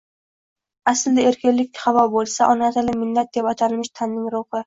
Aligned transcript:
Aslida, 0.91 1.25
erkinlik 1.31 1.83
havo 1.83 2.05
boʻlsa, 2.15 2.49
ona 2.55 2.71
tili 2.79 2.97
millat 3.03 3.31
deb 3.39 3.53
atalmish 3.53 3.93
tanning 4.01 4.29
ruhi. 4.37 4.59